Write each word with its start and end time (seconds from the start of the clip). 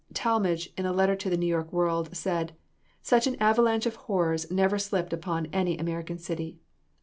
Talmage 0.15 0.71
in 0.79 0.87
a 0.87 0.91
letter 0.93 1.15
to 1.15 1.29
the 1.29 1.37
New 1.37 1.45
York 1.45 1.71
World, 1.71 2.15
said: 2.17 2.53
"Such 3.03 3.27
an 3.27 3.37
avalanche 3.39 3.85
of 3.85 3.97
horrors 3.97 4.49
never 4.49 4.79
slipped 4.79 5.13
upon 5.13 5.45
any 5.53 5.77
American 5.77 6.17
city. 6.17 6.57